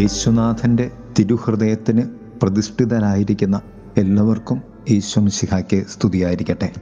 യേശുനാഥന്റെ 0.00 0.90
തിരുഹൃദയത്തിന് 1.18 2.02
പ്രതിഷ്ഠിതരായിരിക്കുന്ന 2.42 3.60
എല്ലാവർക്കും 3.96 4.62
ഈശ്വംശിഹായ്ക്ക് 4.88 5.84
സ്തുതിയായിരിക്കട്ടെ. 5.86 6.72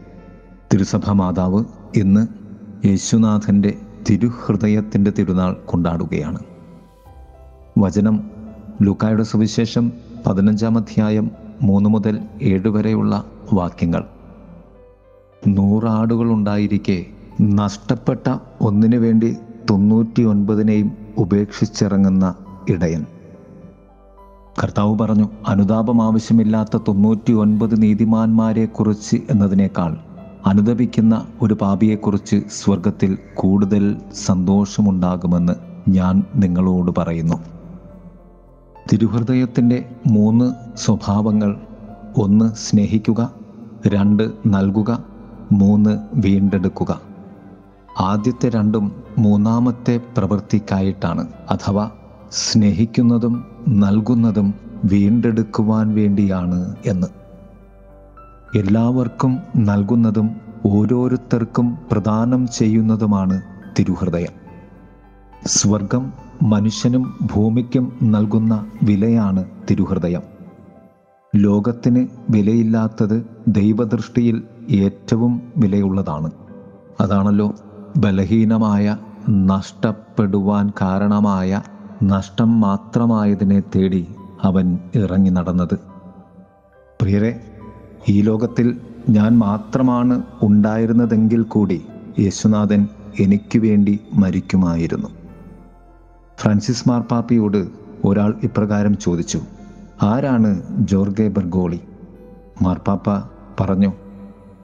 തിരുസഭ 0.72 1.11
മാതാവ് 1.11 1.65
ഇന്ന് 1.96 2.27
യേശുനാഥന്റെ 2.87 3.78
തിരുഹൃദയത്തിന്റെ 4.10 5.10
തിരുനാൾ 5.10 5.53
കൊണ്ടാടുകയാണ്. 5.53 6.38
വചനം 7.78 8.31
ലൂക്കായുടെ 8.83 9.23
സുവിശേഷം 9.23 9.92
പതിനഞ്ചാം 10.27 10.78
അധ്യായം 10.78 11.31
മൂന്ന് 11.63 11.91
മുതൽ 11.91 12.19
ഏഴ് 12.42 12.69
വരെയുള്ള 12.69 13.24
വാക്യങ്ങൾ. 13.53 14.05
നൂറാടുകളുണ്ടായിരിക്കെ 15.49 17.06
നഷ്ടപ്പെട്ട 17.42 18.37
ഒന്നിനു 18.60 18.96
വേണ്ടി 18.96 19.37
തൊണ്ണൂറ്റി 19.70 20.23
ഒൻപതിനെയും 20.23 20.92
ഉപേക്ഷിച്ചിറങ്ങുന്ന 21.19 22.34
ഇടയൻ. 22.68 23.06
കർത്താവ് 24.62 24.98
പറഞ്ഞു 24.98 25.28
അനുതാപം 25.48 26.02
ആവശ്യമില്ലാത്ത 26.02 26.76
തൊണ്ണൂറ്റി 26.88 27.32
ഒൻപത് 27.32 27.82
നീതിമാന്മാരെക്കുറിച്ച് 27.82 29.16
എന്നതിനേക്കാൾ 29.30 29.96
അനുദപിക്കുന്ന 30.46 31.26
ഒരു 31.42 31.54
പാപിയെക്കുറിച്ച് 31.54 32.42
സ്വർഗത്തിൽ 32.50 33.18
കൂടുതൽ 33.34 33.96
സന്തോഷമുണ്ടാകുമെന്ന് 34.14 35.52
ഞാൻ 35.88 36.23
നിങ്ങളോട് 36.36 36.90
പറയുന്നു. 36.98 37.34
തിരുഹൃദയത്തിന്റെ 38.92 39.90
മൂന്ന് 40.06 40.78
സ്വഭാവങ്ങൾ 40.78 41.60
ഒന്ന് 42.16 42.52
സ്നേഹിക്കുക 42.52 43.32
രണ്ട് 43.87 44.30
നൽകുക 44.46 45.04
മൂന്ന് 45.52 45.98
വീണ്ടെടുക്കുക. 46.14 47.00
ആദ്യത്തെ 48.00 48.48
രണ്ടും 48.48 48.92
മൂന്നാമത്തെ 49.18 50.00
പ്രവൃത്തിക്കായിട്ടാണ് 50.16 51.26
അഥവാ 51.50 51.90
സ്നേഹിക്കുന്നതും 52.30 53.46
നൽകുന്നതും 53.68 54.54
വീണ്ടെടുക്കുവാൻ 54.84 55.95
വേണ്ടിയാണ് 55.95 56.76
എന്ന്. 56.87 57.07
എല്ലാവർക്കും 58.59 59.38
നൽകുന്നതും 59.57 60.30
ഓരോരുത്തർക്കും 60.66 61.79
പ്രദാനം 61.93 62.49
ചെയ്യുന്നതുമാണ് 62.49 63.43
തിരുഹൃദയം. 63.79 64.33
സ്വർഗം 65.47 66.12
മനുഷ്യനും 66.43 67.19
ഭൂമിക്കും 67.34 67.93
നൽകുന്ന 68.03 68.67
വിലയാണ് 68.83 69.45
തിരുഹൃദയം. 69.71 70.23
ലോകത്തിന് 71.37 72.06
വിലയില്ലാത്തത് 72.31 73.27
ദൈവദൃഷ്ടിയിൽ 73.49 74.43
ഏറ്റവും 74.71 75.43
വിലയുള്ളതാണ്. 75.56 76.31
അതാണല്ലോ 77.01 77.55
ബലഹീനമായ 77.97 78.97
നഷ്ടപ്പെടുവാൻ 79.31 80.71
കാരണമായ 80.81 81.62
നഷ്ടം 82.03 82.61
മാത്രമായതിനെ 82.61 83.63
തേടി 83.77 84.09
അവൻ 84.43 84.79
ഇറങ്ങി 84.95 85.31
നടന്നത്. 85.31 85.79
പ്രിയരെ 87.03 87.41
ഈ 88.09 88.23
ലോകത്തിൽ 88.23 88.81
ഞാൻ 89.09 89.39
മാത്രമാണ് 89.39 90.23
ഉണ്ടായിരുന്നതെങ്കിൽ 90.43 91.43
കൂടി 91.43 91.85
യേശുനാഥൻ 92.19 92.89
എനിക്ക് 93.21 93.59
വേണ്ടി 93.59 94.01
മരിക്കുമായിരുന്നു. 94.15 95.09
ഫ്രാൻസിസ് 96.39 96.89
മാർപ്പാപ്പിയോട് 96.89 97.69
ഒരാൾ 98.05 98.35
ഇപ്രകാരം 98.43 98.97
ചോദിച്ചു 98.97 99.41
ആരാണ് 100.03 100.62
ജോർഗെ 100.79 101.29
ബർഗോളി? 101.29 101.81
മാർപ്പാപ്പ 102.62 103.31
പറഞ്ഞു 103.61 103.93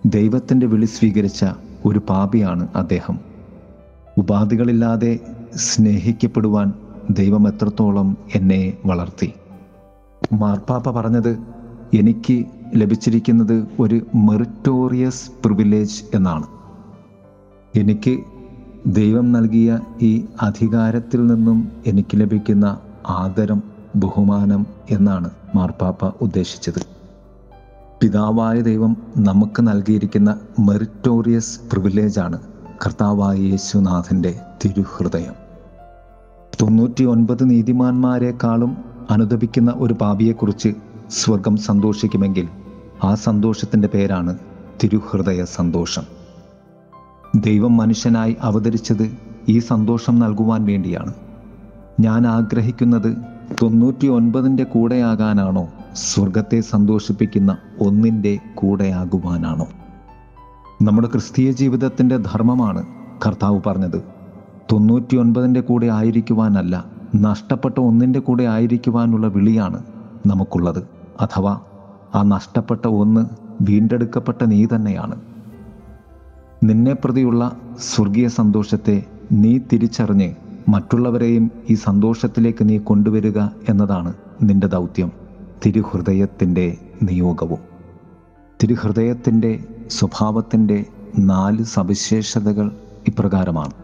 ദൈവത്തിന്റെ 0.06 0.66
വിളി 0.66 0.86
സ്വീകരിച്ച 0.86 1.44
ഒരു 1.84 1.98
പാപിയാണ് 1.98 2.68
അദ്ദേഹം. 2.76 3.18
ഉപാധികളില്ലാതെ 4.18 5.18
സ്നേഹിക്കപ്പെടുവാൻ 5.56 6.72
ദൈവം 7.10 7.48
എത്രത്തോളം 7.48 8.16
എന്നെ 8.34 8.78
വളർത്തി? 8.86 9.32
മാർപ്പാപ്പ 10.32 10.90
പറഞ്ഞത് 10.90 11.38
എനിക്ക് 11.94 12.44
ലഭിച്ചിരിക്കുന്നത് 12.74 13.66
ഒരു 13.80 14.06
മെറിറ്റോറിയസ് 14.14 15.30
പ്രിവിലേജ് 15.44 16.02
എന്നാണ്. 16.14 16.46
എനിക്ക് 17.78 18.18
ദൈവം 18.86 19.32
നൽകിയ 19.32 19.80
ഈ 20.02 20.24
അധികാരത്തിൽ 20.42 21.26
നിന്നും 21.26 21.72
എനിക്ക് 21.86 22.20
ലഭിക്കുന്ന 22.20 22.78
ആദരം 23.06 23.62
ബഹുമാനം 23.96 24.66
എന്നാണ് 24.90 25.30
മാർപ്പാപ്പ 25.54 26.22
ഉദ്ദേശിച്ചത്. 26.22 26.86
പിതാവായ 28.02 28.60
ദൈവം 28.60 28.96
നമുക്ക് 29.16 29.62
നൽകിയിരിക്കുന്ന 29.62 30.40
മെറിറ്റോറിയസ് 30.58 31.60
പ്രിവിലേജാണ് 31.70 32.38
കർത്താവായ 32.86 33.36
യേശുനാഥന്റെ 33.36 34.40
തിരുഹൃദയം. 34.64 35.43
തൊണ്ണൂറ്റി 36.62 37.04
ഒൻപത് 37.04 37.50
നീതിമാന്മാരെക്കാളും 37.50 38.76
അനുദപിക്കുന്ന 39.10 39.74
ഒരു 39.76 39.94
പാപിയെക്കുറിച്ച് 39.94 40.68
സ്വർഗം 41.10 41.56
സന്തോഷിക്കുമെങ്കിൽ 41.56 42.48
ആ 43.04 43.14
സന്തോഷത്തിന്റെ 43.14 43.88
പേരാണ് 43.88 44.38
തിരുഹൃദയ 44.84 45.44
സന്തോഷം. 45.44 46.02
ദൈവം 47.34 47.76
മനുഷ്യനായി 47.76 48.36
അവതരിച്ചത് 48.40 49.16
ഈ 49.48 49.58
സന്തോഷം 49.58 50.18
നൽകുവാൻ 50.18 50.64
വേണ്ടിയാണ്. 50.64 51.14
ഞാൻ 52.00 52.26
ആഗ്രഹിക്കുന്നത് 52.26 53.16
തൊണ്ണൂറ്റി 53.62 54.06
ഒൻപതിന്റെ 54.06 54.64
കൂടെയാകാനാണോ 54.64 55.68
സ്വർഗത്തെ 55.94 56.60
സന്തോഷിപ്പിക്കുന്ന 56.60 57.56
ഒന്നിന്റെ 57.80 58.38
കൂടെയാകുവാനാണോ? 58.54 59.66
നമ്മുടെ 60.82 61.08
ക്രിസ്തീയ 61.08 61.52
ജീവിതത്തിന്റെ 61.52 62.16
ധർമ്മമാണ് 62.16 62.86
കർത്താവ് 63.26 63.60
പറഞ്ഞത്. 63.66 64.23
തൊണ്ണൂറ്റി 64.72 65.16
ഒൻപതിന്റെ 65.16 65.60
കൂടെ 65.60 65.86
ആയിരിക്കുവാനല്ല 65.86 66.84
നഷ്ടപ്പെട്ട 67.14 67.80
ഒന്നിന്റെ 67.80 68.18
കൂടെ 68.20 68.44
ആയിരിക്കുവാനുള്ള 68.44 69.26
വിളിയാണ് 69.26 69.82
നമുക്കുള്ളത്. 70.26 70.82
അഥവാ 71.20 71.60
ആ 72.14 72.22
നഷ്ടപ്പെട്ട 72.22 72.86
ഒന്ന് 72.86 73.26
വീണ്ടെടുക്കപ്പെട്ട 73.60 74.44
നീ 74.44 74.66
തന്നെയാണ്. 74.66 75.20
നിന്നെ 76.64 76.94
പ്രതിയുള്ള 76.94 77.56
സ്വർഗീയ 77.78 78.28
സന്തോഷത്തെ 78.28 79.04
നീ 79.32 79.58
തിരിച്ചറിഞ്ഞ് 79.72 80.34
മറ്റുള്ളവരെയും 80.68 81.50
ഈ 81.70 81.74
സന്തോഷത്തിലേക്ക് 81.74 82.68
നീ 82.68 82.78
കൊണ്ടുവരിക 82.78 83.38
എന്നതാണ് 83.68 84.14
നിന്റെ 84.42 84.66
ദൗത്യം. 84.66 85.12
തിരുഹൃദയത്തിന്റെ 85.66 86.78
നിയോഗവും. 87.02 87.58
തിരുഹൃദയത്തിന്റെ 88.62 89.64
സ്വഭാവത്തിന്റെ 89.90 90.84
നാല് 91.18 91.62
സവിശേഷതകൾ 91.62 92.70
ഇപ്രകാരമാണ്. 93.08 93.83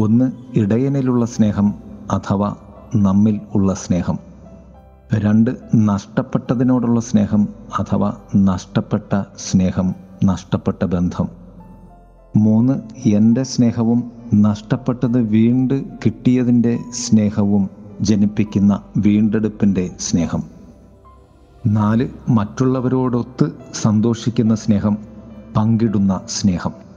ഒന്ന് 0.00 0.32
ഇടയനിലുള്ള 0.54 1.24
സ്നേഹം 1.24 1.74
അഥവാ 2.10 2.56
നമ്മിൽ 2.94 3.40
ഉള്ള 3.54 3.74
സ്നേഹം. 3.74 4.18
രണ്ട് 5.14 5.50
നഷ്ടപ്പെട്ടതിനോടുള്ള 5.74 7.00
സ്നേഹം 7.00 7.48
അഥവാ 7.78 8.16
നഷ്ടപ്പെട്ട 8.36 9.22
സ്നേഹം 9.38 9.94
നഷ്ടപ്പെട്ട 10.24 10.84
ബന്ധം. 10.84 11.28
മൂന്ന് 12.36 13.08
എന്റെ 13.08 13.42
സ്നേഹവും 13.42 14.12
നഷ്ടപ്പെട്ടത് 14.34 15.18
വീണ്ട് 15.18 15.84
കിട്ടിയതിന്റെ 15.84 16.78
സ്നേഹവും 16.90 17.70
ജനിപ്പിക്കുന്ന 18.00 18.82
വീണ്ടെടുപ്പിന്റെ 18.96 19.90
സ്നേഹം. 20.00 20.42
നാല് 21.66 22.08
മറ്റുള്ളവരോടൊത്ത് 22.28 23.50
സന്തോഷിക്കുന്ന 23.74 24.54
സ്നേഹം 24.54 24.98
പങ്കിടുന്ന 25.56 26.20
സ്നേഹം. 26.28 26.89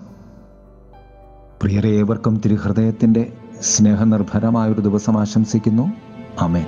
പ്രിയരെ 1.63 1.89
ഏവർക്കും 1.89 2.41
തിരുഹൃദയത്തിന്റെ 2.45 3.33
സ്നേഹനിർഭരമായൊരു 3.61 4.81
ദിവസം 4.81 5.19
ആശംസിക്കുന്നു. 5.19 5.93
അമേൻ 6.39 6.65